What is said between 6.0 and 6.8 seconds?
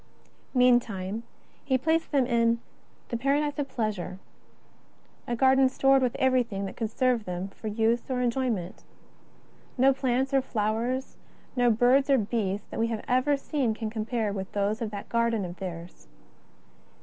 with everything that